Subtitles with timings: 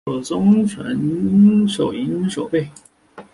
[0.07, 2.67] 授松江城守营守备。